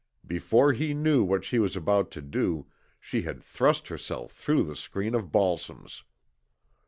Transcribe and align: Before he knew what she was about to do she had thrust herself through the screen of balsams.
Before 0.25 0.73
he 0.73 0.95
knew 0.95 1.23
what 1.23 1.43
she 1.45 1.59
was 1.59 1.75
about 1.75 2.09
to 2.09 2.23
do 2.23 2.65
she 2.99 3.21
had 3.21 3.43
thrust 3.43 3.89
herself 3.89 4.31
through 4.31 4.63
the 4.63 4.75
screen 4.75 5.13
of 5.13 5.31
balsams. 5.31 6.01